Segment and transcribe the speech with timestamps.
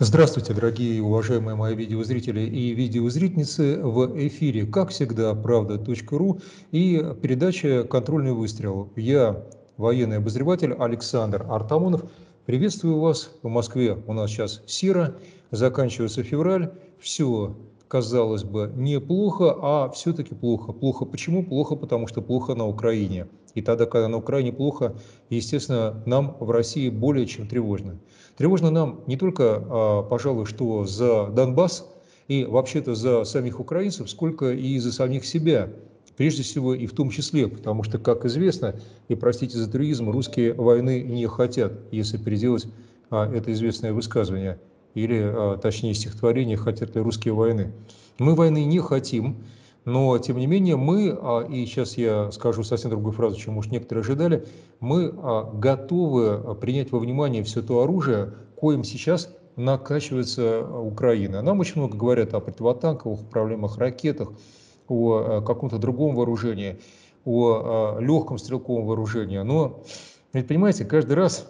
[0.00, 3.78] Здравствуйте, дорогие и уважаемые мои видеозрители и видеозрительницы.
[3.80, 6.40] В эфире, как всегда, правда.ру
[6.72, 8.90] и передача «Контрольный выстрел».
[8.96, 9.44] Я,
[9.76, 12.10] военный обозреватель Александр Артамонов.
[12.44, 13.30] Приветствую вас.
[13.44, 15.14] В Москве у нас сейчас сира,
[15.52, 16.72] заканчивается февраль.
[16.98, 17.56] Все,
[17.86, 20.72] казалось бы, неплохо, а все-таки плохо.
[20.72, 21.44] Плохо почему?
[21.44, 23.28] Плохо, потому что плохо на Украине.
[23.54, 24.96] И тогда, когда на Украине плохо,
[25.30, 28.00] естественно, нам в России более чем тревожно.
[28.36, 31.86] Тревожно нам не только, а, пожалуй, что за Донбасс
[32.26, 35.70] и вообще-то за самих украинцев, сколько и за самих себя.
[36.16, 38.76] Прежде всего и в том числе, потому что, как известно,
[39.08, 42.66] и простите за туризм, русские войны не хотят, если переделать
[43.10, 44.58] а, это известное высказывание,
[44.94, 47.72] или а, точнее стихотворение «Хотят ли русские войны?».
[48.18, 49.38] Мы войны не хотим,
[49.84, 51.16] но, тем не менее, мы,
[51.50, 54.46] и сейчас я скажу совсем другую фразу, чем уж некоторые ожидали,
[54.80, 55.12] мы
[55.54, 61.42] готовы принять во внимание все то оружие, коим сейчас накачивается Украина.
[61.42, 64.32] Нам очень много говорят о противотанковых проблемах, ракетах,
[64.88, 66.80] о каком-то другом вооружении,
[67.24, 69.38] о легком стрелковом вооружении.
[69.38, 69.82] Но,
[70.32, 71.46] понимаете, каждый раз,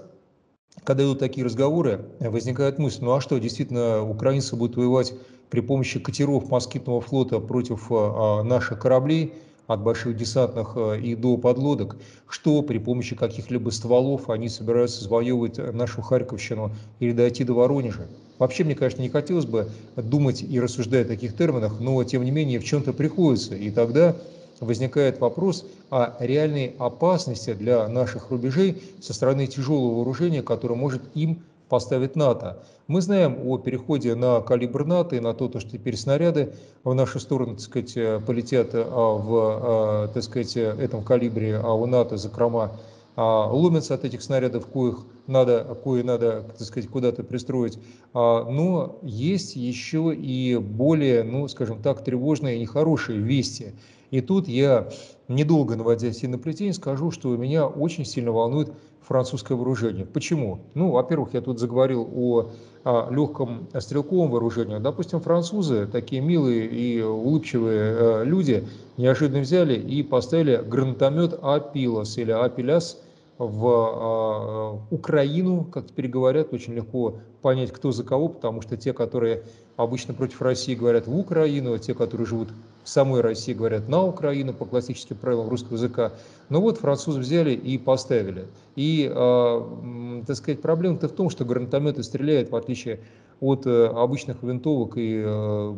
[0.84, 5.14] когда идут такие разговоры, возникает мысль, ну а что, действительно, украинцы будут воевать
[5.50, 9.34] при помощи катеров москитного флота против а, а, наших кораблей,
[9.66, 11.96] от больших десантных а, и до подлодок,
[12.28, 18.10] что при помощи каких-либо стволов они собираются завоевывать нашу Харьковщину или дойти до Воронежа.
[18.38, 22.30] Вообще, мне, конечно, не хотелось бы думать и рассуждать о таких терминах, но, тем не
[22.30, 23.54] менее, в чем-то приходится.
[23.54, 24.16] И тогда
[24.60, 31.42] возникает вопрос о реальной опасности для наших рубежей со стороны тяжелого вооружения, которое может им
[31.68, 32.58] поставит НАТО.
[32.86, 36.52] Мы знаем о переходе на калибр НАТО и на то, что теперь снаряды
[36.84, 41.72] в нашу сторону, так сказать, э, полетят а, в, а, так сказать, этом калибре, а
[41.72, 42.72] у НАТО закрома
[43.16, 47.78] а, ломятся от этих снарядов, коих надо, кое надо, так сказать, куда-то пристроить.
[48.12, 53.72] Но есть еще и более, ну, скажем так, тревожные и нехорошие вести.
[54.14, 54.90] И тут я,
[55.26, 58.70] недолго наводя сильно плетень, скажу, что меня очень сильно волнует
[59.00, 60.06] французское вооружение.
[60.06, 60.60] Почему?
[60.74, 62.50] Ну, во-первых, я тут заговорил о,
[62.84, 64.78] о легком стрелковом вооружении.
[64.78, 72.30] Допустим, французы, такие милые и улыбчивые э, люди, неожиданно взяли и поставили гранатомет Апилос или
[72.30, 73.02] Апиляс
[73.38, 78.92] в э, Украину, как теперь говорят, очень легко понять, кто за кого, потому что те,
[78.92, 79.42] которые
[79.76, 82.48] обычно против России говорят в Украину, а те, которые живут
[82.84, 86.12] в самой России, говорят на Украину по классическим правилам русского языка.
[86.48, 88.46] Но вот французы взяли и поставили.
[88.76, 93.00] И, э, так сказать, проблема-то в том, что гранатометы стреляют, в отличие
[93.40, 95.74] от э, обычных винтовок и э,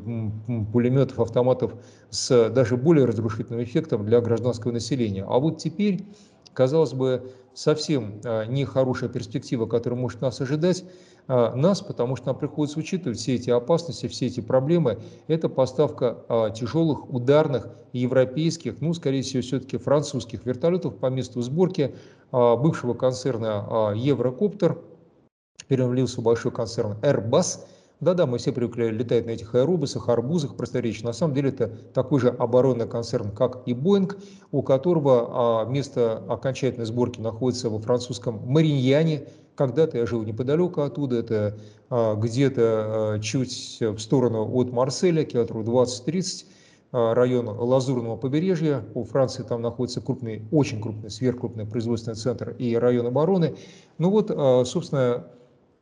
[0.73, 1.75] пулеметов, автоматов
[2.11, 5.25] с даже более разрушительным эффектом для гражданского населения.
[5.27, 6.05] А вот теперь,
[6.57, 10.85] казалось бы, совсем э, нехорошая перспектива, которая может нас ожидать,
[11.29, 14.99] э, нас, потому что нам приходится учитывать все эти опасности, все эти проблемы.
[15.29, 21.95] Это поставка э, тяжелых, ударных, европейских, ну, скорее всего, все-таки французских вертолетов по месту сборки
[22.33, 24.79] бывшего концерна Еврокоптер,
[25.69, 27.61] перевалился в большой концерн Airbus–
[27.99, 31.07] да-да, мы все привыкли летать на этих аэробусах, арбузах, просторечия.
[31.07, 34.19] На самом деле это такой же оборонный концерн, как и Боинг,
[34.53, 39.29] у которого а, место окончательной сборки находится во французском Мариньяне.
[39.55, 41.59] Когда-то я жил неподалеку оттуда, это
[41.89, 42.63] а, где-то
[43.15, 46.45] а, чуть в сторону от Марселя, километров 20-30
[46.93, 48.85] район Лазурного побережья.
[48.93, 53.57] У Франции там находится крупный, очень крупный, сверхкрупный производственный центр и район обороны.
[53.97, 54.29] Ну вот,
[54.69, 55.25] собственно,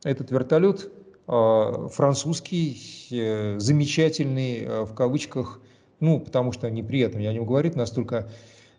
[0.03, 0.89] этот вертолет
[1.27, 2.77] французский,
[3.11, 5.59] э, замечательный, э, в кавычках,
[5.99, 8.29] ну, потому что неприятно я о нем говорить, настолько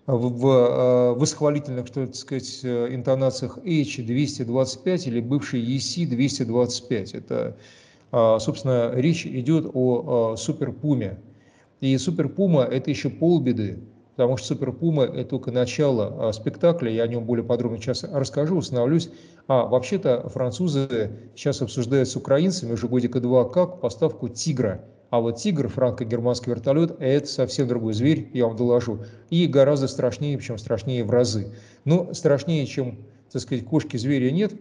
[0.07, 7.17] в, в э, восхвалительных, что сказать, интонациях H225 или бывший EC225.
[7.19, 7.57] Это,
[8.13, 11.19] а, собственно, речь идет о Супер Пуме.
[11.81, 13.81] И Супер Пума– это еще полбеды
[14.17, 18.03] потому что Супер Пума– это только начало а, спектакля, я о нем более подробно сейчас
[18.03, 19.11] расскажу, установлюсь.
[19.47, 24.85] А вообще-то французы сейчас обсуждают с украинцами уже годика два как поставку «Тигра».
[25.11, 29.01] А вот «Тигр», франко-германский вертолет– это совсем другой зверь, я вам доложу.
[29.31, 31.55] И гораздо страшнее, причем страшнее в разы.
[31.85, 34.53] Но страшнее, чем, так сказать, кошки зверя нет,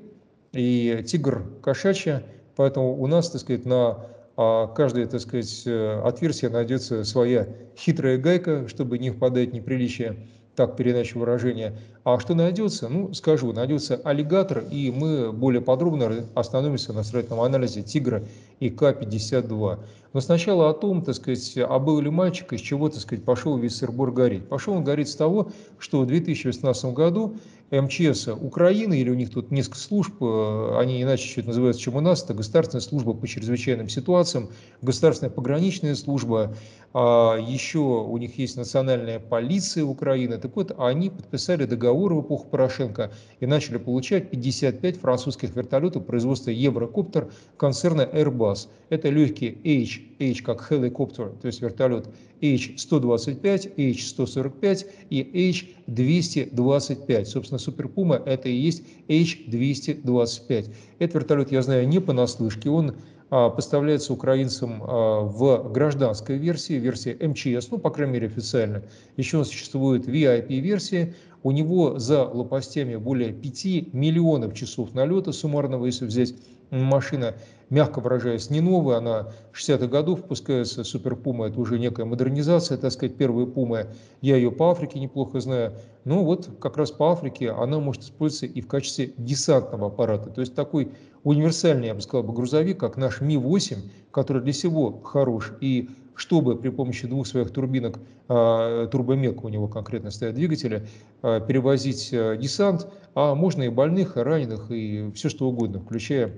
[0.51, 2.23] и «Тигр» кошачья,
[2.57, 4.05] поэтому у нас, так сказать, на
[4.37, 7.47] а каждое, так сказать, э, отверстие найдется своя
[7.77, 11.77] хитрая гайка, чтобы не впадать в неприличие, так передачу выражения.
[12.03, 12.87] А что найдется?
[12.87, 18.23] Ну, скажу, найдется аллигатор, и мы более подробно остановимся на строительном анализе тигра
[18.59, 19.79] и К-52.
[20.13, 23.57] Но сначала о том, так сказать, а был ли мальчик, из чего, так сказать, пошел
[23.57, 24.47] весь сырбор гореть.
[24.47, 27.35] Пошел он гореть с того, что в 2018 году
[27.71, 31.99] МЧС Украины, или у них тут несколько служб, э, они иначе чуть называются, чем у
[32.01, 34.49] нас, это Государственная служба по чрезвычайным ситуациям,
[34.81, 36.55] Государственная пограничная служба,
[36.93, 40.37] а еще у них есть национальная полиция Украины.
[40.37, 46.51] Так вот, они подписали договор в эпоху Порошенко и начали получать 55 французских вертолетов производства
[46.51, 48.69] Еврокоптер концерна Airbus.
[48.89, 52.07] Это легкий H, H как helicopter, то есть вертолет
[52.53, 57.25] H125, H145 и H225.
[57.25, 60.73] Собственно, Супер Пума это и есть H225.
[60.99, 62.95] Этот вертолет я знаю не понаслышке, он
[63.31, 68.83] а, поставляется украинцам а, в гражданской версии, версии МЧС, ну, по крайней мере, официально.
[69.17, 76.33] Еще существует VIP-версия, у него за лопастями более 5 миллионов часов налета суммарного, если взять
[76.71, 77.35] машина,
[77.69, 82.91] мягко выражаясь, не новая, она 60-х годов выпускается, Супер Пума, это уже некая модернизация, так
[82.91, 83.87] сказать, первая Пума,
[84.21, 85.73] я ее по Африке неплохо знаю,
[86.03, 90.41] но вот как раз по Африке она может использоваться и в качестве десантного аппарата, то
[90.41, 90.91] есть такой
[91.25, 93.77] универсальный, я бы сказал, грузовик, как наш Ми-8,
[94.11, 95.53] который для всего хорош.
[95.59, 100.87] И чтобы при помощи двух своих турбинок, а, турбомек у него конкретно стоят двигатели,
[101.21, 106.31] а, перевозить а, десант, а можно и больных, и раненых, и все что угодно, включая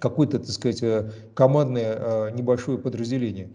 [0.00, 3.50] какое-то, так сказать, э, командное э, небольшое подразделение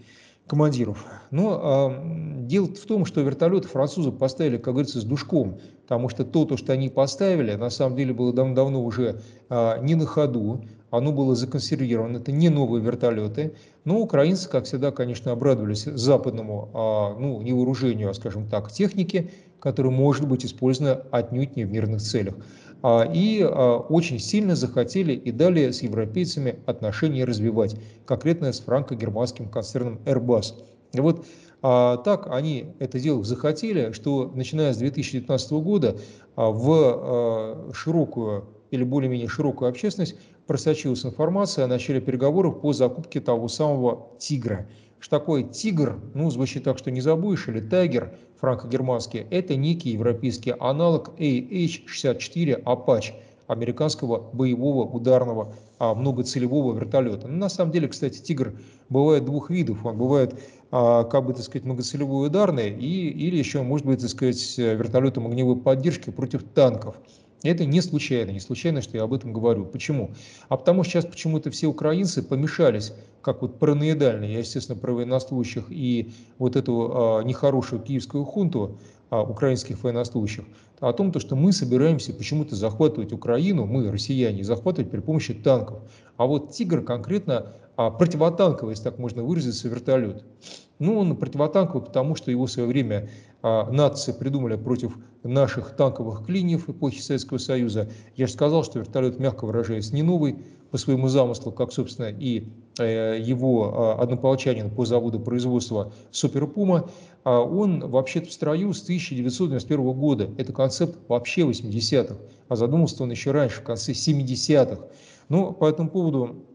[0.47, 1.05] командиров.
[1.31, 6.23] Но э, дело в том, что вертолеты французы поставили, как говорится, с душком, потому что
[6.23, 10.63] то, то что они поставили, на самом деле было давно уже э, не на ходу,
[10.91, 17.15] оно было законсервировано, это не новые вертолеты, но украинцы, как всегда, конечно, обрадовались западному, а,
[17.19, 22.01] ну, не вооружению, а, скажем так, технике, которая может быть использована отнюдь не в мирных
[22.01, 22.35] целях.
[22.87, 29.49] А, и а, очень сильно захотели и далее с европейцами отношения развивать, конкретно с франко-германским
[29.49, 30.53] концерном Airbus.
[30.93, 31.25] И вот
[31.63, 35.97] а, так они это дело захотели, что начиная с 2019 года
[36.35, 40.15] в широкую или более-менее широкую общественность
[40.45, 44.67] просочилась информация о начале переговоров по закупке того самого «Тигра».
[44.99, 45.99] Что такое «Тигр»?
[46.13, 49.25] Ну, звучит так, что не забудешь, или «Тайгер» франко-германский.
[49.29, 53.13] Это некий европейский аналог AH-64 Apache
[53.47, 57.27] американского боевого ударного а, многоцелевого вертолета.
[57.27, 58.59] Ну, на самом деле, кстати, «Тигр»
[58.89, 59.85] бывает двух видов.
[59.85, 60.39] Он бывает
[60.71, 65.27] а, как бы, так сказать, многоцелевой ударный и, или еще, может быть, так сказать, вертолетом
[65.27, 66.95] огневой поддержки против танков.
[67.43, 69.65] Это не случайно, не случайно, что я об этом говорю.
[69.65, 70.11] Почему?
[70.49, 75.65] А потому что сейчас почему-то все украинцы помешались, как вот параноидальные, я, естественно, про военнослужащих
[75.69, 78.79] и вот эту а, нехорошую киевскую хунту
[79.09, 80.45] а, украинских военнослужащих,
[80.79, 85.79] о том, то, что мы собираемся почему-то захватывать Украину, мы, россияне, захватывать при помощи танков.
[86.17, 90.23] А вот «Тигр» конкретно а, противотанковый, если так можно выразиться, вертолет.
[90.79, 93.09] Ну, он противотанковый, потому что его в свое время
[93.41, 97.89] а, нации придумали против наших танковых клиньев эпохи Советского Союза.
[98.15, 100.37] Я же сказал, что вертолет, мягко выражаясь, не новый
[100.71, 102.49] по своему замыслу, как, собственно, и
[102.79, 106.89] э, его э, однополчанин по заводу производства Супер Пума.
[107.23, 110.29] А он вообще-то в строю с 1991 года.
[110.37, 112.15] Это концепт вообще 80-х,
[112.49, 114.83] а задумался он еще раньше, в конце 70-х.
[115.29, 116.45] Ну, по этому поводу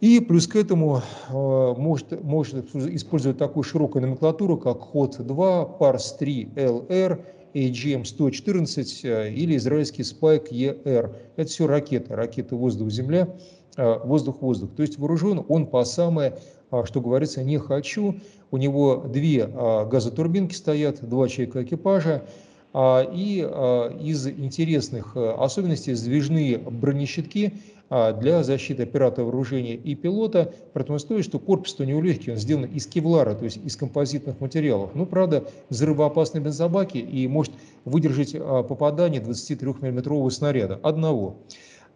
[0.00, 7.20] И плюс к этому может, может использовать такую широкую номенклатуру, как HOT-2, PARS-3 LR,
[7.56, 11.14] AGM-114 или израильский Spike ER.
[11.36, 13.34] Это все ракеты, ракеты воздух-земля,
[13.76, 14.70] э, воздух-воздух.
[14.76, 16.38] То есть вооружен он по самое,
[16.70, 18.16] э, что говорится, не хочу.
[18.50, 22.22] У него две газотурбинки стоят, два человека экипажа.
[22.74, 23.38] И
[24.02, 27.54] из интересных особенностей сдвижные бронещитки–
[27.88, 30.52] для защиты оператора вооружения и пилота,
[30.96, 34.90] условии, что корпус-то у него легкий, он сделан из кевлара, то есть из композитных материалов.
[34.94, 37.52] Ну, правда, взрывоопасный бензобаки и может
[37.84, 41.38] выдержать а, попадание 23 миллиметрового снаряда, одного.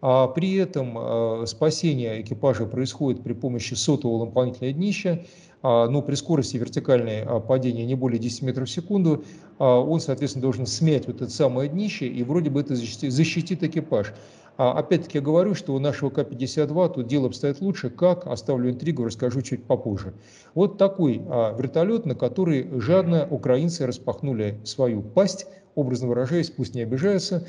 [0.02, 5.24] А при этом а, спасение экипажа происходит при помощи сотового лампонительного днища,
[5.62, 9.24] ну, при скорости вертикальной падения не более 10 метров в секунду,
[9.58, 14.14] он, соответственно, должен смять вот это самое днище, и вроде бы это защитит, защитит экипаж.
[14.62, 17.88] А опять-таки я говорю, что у нашего К-52 тут дело обстоит лучше.
[17.88, 18.26] Как?
[18.26, 20.12] Оставлю интригу, расскажу чуть попозже.
[20.54, 26.82] Вот такой а, вертолет, на который жадно украинцы распахнули свою пасть, образно выражаясь, пусть не
[26.82, 27.46] обижаются,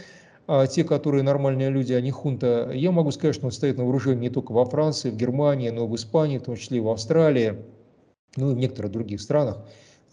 [0.48, 4.22] а те, которые нормальные люди, они хунта, я могу сказать, что он стоит на вооружении
[4.22, 6.88] не только во Франции, в Германии, но и в Испании, в том числе и в
[6.88, 7.58] Австралии,
[8.38, 9.58] ну и в некоторых других странах,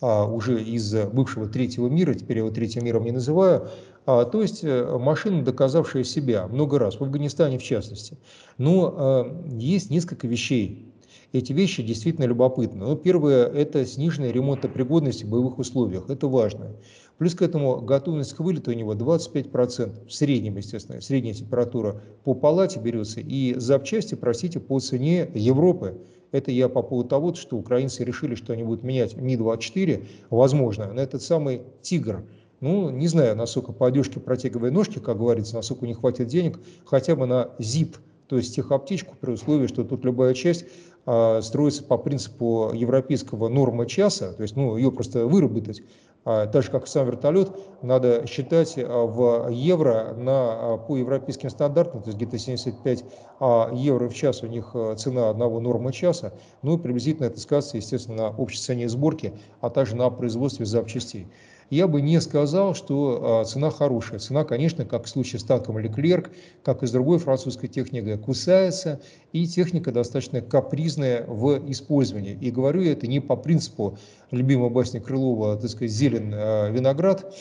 [0.00, 3.68] а, уже из бывшего третьего мира, теперь я его третьим миром не называю,
[4.08, 8.16] то есть э, машина, доказавшая себя много раз, в Афганистане в частности.
[8.56, 10.94] Но а, есть несколько вещей.
[11.32, 12.86] Эти вещи действительно любопытны.
[12.86, 16.08] Ну, первое– это сниженная ремонтопригодность в боевых условиях.
[16.08, 16.76] Это важно.
[17.18, 20.06] Плюс к этому готовность к вылету у него 25%.
[20.06, 23.20] В среднем, естественно, средняя температура по палате берется.
[23.20, 25.98] И запчасти, простите, по цене Европы.
[26.32, 31.00] Это я по поводу того, что украинцы решили, что они будут менять Ми-24, возможно, на
[31.00, 32.22] этот самый «Тигр»,
[32.60, 37.14] ну, не знаю, насколько по одежке протягивая ножки, как говорится, насколько не хватит денег, хотя
[37.14, 37.96] бы на ZIP,
[38.26, 40.66] то есть техоптичку, при условии, что тут любая часть
[41.06, 45.82] а, строится по принципу европейского норма часа, то есть ну, ее просто выработать,
[46.24, 47.50] а, так же как сам вертолет,
[47.80, 53.04] надо считать а, в евро на, а, по европейским стандартам, то есть где-то 75
[53.40, 57.78] а, евро в час у них цена одного норма часа, ну и приблизительно это сказывается,
[57.78, 61.28] естественно, на общей цене сборки, а также на производстве запчастей
[61.70, 64.18] я бы не сказал, что а, цена хорошая.
[64.18, 66.30] Цена, конечно, как в случае с танком Леклерк,
[66.62, 69.00] как и с другой французской техникой, кусается,
[69.32, 72.38] и техника достаточно капризная в использовании.
[72.40, 73.98] И говорю это не по принципу
[74.30, 77.34] любимого басни Крылова, так сказать, зелен а, виноград,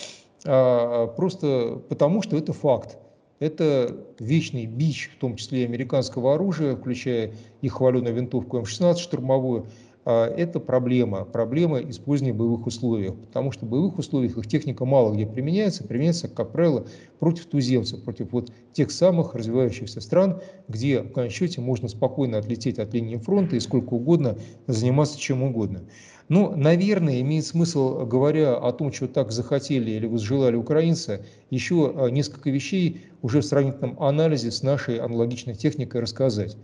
[0.45, 2.97] а просто потому, что это факт.
[3.39, 9.67] Это вечный бич, в том числе американского оружия, включая их хваленую винтовку М-16 штурмовую, а,
[10.09, 15.13] это проблема, проблема использования в боевых условиях, потому что в боевых условиях их техника мало
[15.13, 16.85] где применяется, применяется, как правило,
[17.19, 22.79] против туземцев, против вот тех самых развивающихся стран, где в конечном счете можно спокойно отлететь
[22.79, 24.37] от линии фронта и сколько угодно
[24.67, 25.83] заниматься чем угодно.
[26.29, 32.09] Ну, наверное, имеет смысл, говоря о том, что так захотели или возжелали украинцы, еще а,
[32.09, 36.57] несколько вещей уже в сравнительном анализе с нашей аналогичной техникой рассказать.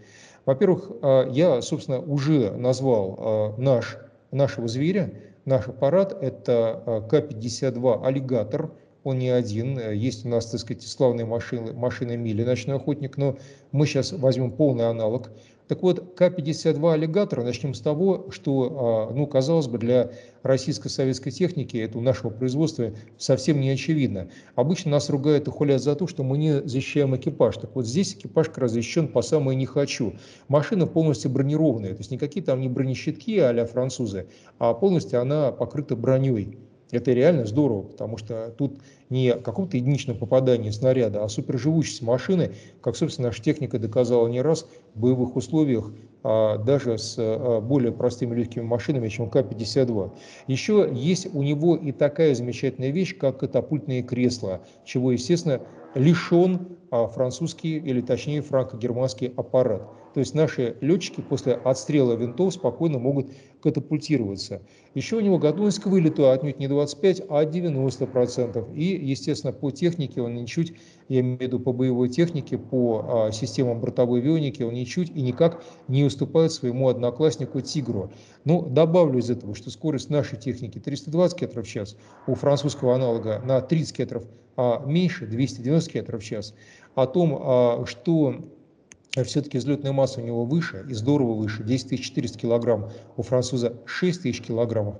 [0.45, 3.97] Во-первых, а, я, собственно, уже назвал а, наш,
[4.31, 5.13] нашего зверя,
[5.45, 8.71] наш аппарат, это а, К-52 «Аллигатор»,
[9.03, 13.35] он не один, есть у нас, так сказать, славные машины, машины Мили, ночной охотник, но
[13.73, 15.29] мы сейчас возьмем полный аналог–
[15.73, 20.11] так вот, К-52 аллигатора, начнем с того, что, а, ну, казалось бы, для
[20.43, 24.29] российско-советской техники, это у нашего производства, совсем не очевидно.
[24.53, 27.57] Обычно нас ругают и хулят за то, что мы не защищаем экипаж.
[27.57, 30.13] Так вот, здесь экипаж как защищен по самое не хочу.
[30.47, 34.27] Машина полностью бронированная, то есть никакие там не бронещитки а французы,
[34.59, 36.59] а полностью она покрыта броней.
[36.93, 42.95] Это реально здорово, потому что тут не каком-то единичном попадании снаряда, а суперживучесть машины, как,
[42.95, 45.91] собственно, наша техника доказала не раз в боевых условиях,
[46.23, 50.12] а даже с а, более простыми легкими машинами, чем К-52.
[50.45, 55.62] Еще есть у него и такая замечательная вещь, как катапультные кресла, чего, естественно,
[55.95, 56.77] лишен
[57.13, 59.89] французский или точнее франко-германский аппарат.
[60.13, 63.31] То есть наши летчики после отстрела винтов спокойно могут
[63.62, 64.62] катапультироваться.
[64.93, 68.75] Еще у него готовность к вылету отнюдь не 25, а 90%.
[68.75, 70.73] И, естественно, по технике он ничуть,
[71.10, 75.22] я имею в виду по боевой технике, по а, системам бортовой авионики, он ничуть и
[75.22, 78.12] никак не уступает своему однокласснику Тигру.
[78.45, 81.95] Ну, добавлю из этого, что скорость нашей техники 320 км в час,
[82.27, 86.53] у французского аналога на 30 км а меньше, 290 км в час.
[86.95, 88.36] О том, а, что
[89.24, 94.24] все-таки взлетная масса у него выше, и здорово выше, 10 400 килограмм, у француза 6
[94.24, 94.98] тысяч килограммов.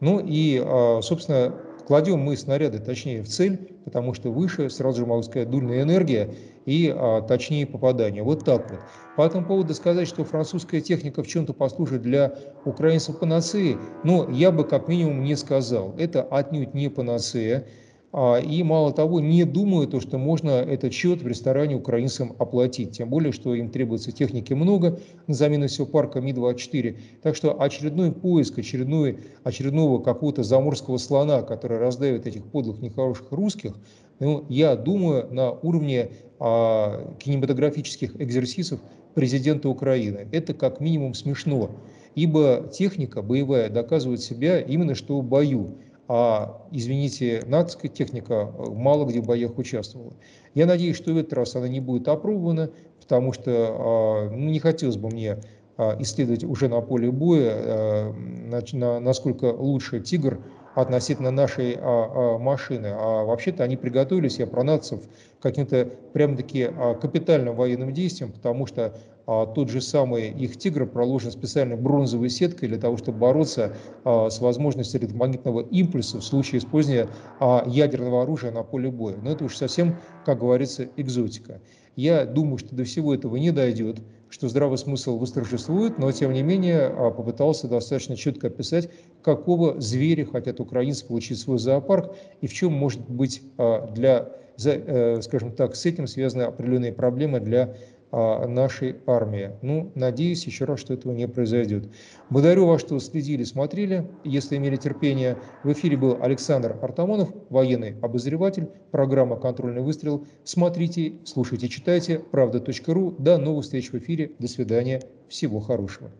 [0.00, 1.54] Ну и, а, собственно,
[1.92, 6.34] кладем мы снаряды точнее в цель, потому что выше, сразу же могу сказать, дульная энергия
[6.64, 8.22] и а, точнее попадание.
[8.22, 8.80] Вот так вот.
[9.14, 12.34] По этому поводу сказать, что французская техника в чем-то послужит для
[12.64, 15.94] украинцев панацеи, ну, я бы как минимум не сказал.
[15.98, 17.66] Это отнюдь не панацея.
[18.12, 22.98] А, и мало того, не думаю, то, что можно этот счет в ресторане украинцам оплатить.
[22.98, 26.98] Тем более, что им требуется техники много на замену всего парка Ми-24.
[27.22, 33.74] Так что очередной поиск очередной, очередного какого-то заморского слона, который раздавит этих подлых нехороших русских,
[34.20, 38.80] ну, я думаю, на уровне а, кинематографических экзерсисов
[39.14, 40.28] президента Украины.
[40.32, 41.70] Это как минимум смешно,
[42.14, 45.78] ибо техника боевая доказывает себя именно что в бою
[46.08, 50.12] а, извините, натовская техника э, мало где в боях участвовала.
[50.54, 54.58] Я надеюсь, что в этот раз она не будет опробована, потому что а, ну, не
[54.58, 55.38] хотелось бы мне
[55.76, 60.40] а, исследовать уже на поле боя, а, насколько лучше «Тигр»
[60.74, 62.86] относительно нашей а, а, машины.
[62.86, 65.00] А вообще-то они приготовились, я про нацев,
[65.40, 68.94] каким-то прям-таки а, капитальным военным действием, потому что
[69.26, 73.74] а, тот же самый их «Тигр» проложен специальной бронзовой сеткой для того, чтобы бороться
[74.04, 79.16] а, с возможностью электромагнитного импульса в случае использования а, ядерного оружия на поле боя.
[79.22, 81.60] Но это уж совсем, как говорится, экзотика.
[81.94, 83.98] Я думаю, что до всего этого не дойдет,
[84.32, 88.88] что здравый смысл восторжествует, но тем не менее а, попытался достаточно четко описать,
[89.22, 94.30] какого зверя хотят украинцы получить свой зоопарк и в чем может быть а, для,
[94.64, 97.74] э, скажем так, с этим связаны определенные проблемы для
[98.12, 99.52] нашей армии.
[99.62, 101.88] Ну, надеюсь еще раз, что этого не произойдет.
[102.30, 104.06] Благодарю вас, что следили, смотрели.
[104.24, 110.26] Если имели терпение, в эфире был Александр Артамонов, военный обозреватель, программа «Контрольный выстрел».
[110.44, 113.14] Смотрите, слушайте, читайте, правда.ру.
[113.18, 114.32] До новых встреч в эфире.
[114.38, 115.02] До свидания.
[115.28, 116.10] Всего хорошего.